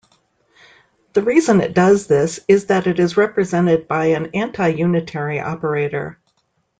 The 1.13 1.21
reason 1.21 1.61
it 1.61 1.75
does 1.75 2.07
this 2.07 2.39
is 2.47 2.65
that 2.65 2.87
it 2.87 2.99
is 2.99 3.17
represented 3.17 3.87
by 3.87 4.05
an 4.05 4.31
anti-unitary 4.33 5.39
operator. 5.39 6.17